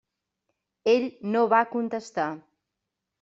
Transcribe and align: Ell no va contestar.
Ell 0.93 1.05
no 1.35 1.43
va 1.51 1.59
contestar. 1.75 2.25